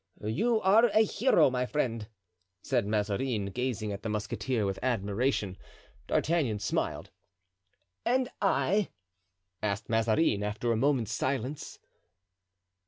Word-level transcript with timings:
"You 0.25 0.59
are 0.61 0.85
a 0.85 1.01
hero, 1.03 1.51
my 1.51 1.67
friend," 1.67 2.07
said 2.63 2.87
Mazarin, 2.87 3.51
gazing 3.51 3.91
at 3.91 4.01
the 4.01 4.09
musketeer 4.09 4.65
with 4.65 4.79
admiration. 4.81 5.57
D'Artagnan 6.07 6.57
smiled. 6.57 7.11
"And 8.03 8.29
I?" 8.41 8.89
asked 9.61 9.89
Mazarin, 9.89 10.41
after 10.41 10.71
a 10.71 10.75
moment's 10.75 11.11
silence. 11.11 11.77